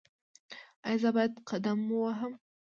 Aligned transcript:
ایا 0.87 0.99
زه 1.01 1.09
باید 1.15 1.33
قدم 1.49 1.79
ووهم؟ 1.91 2.33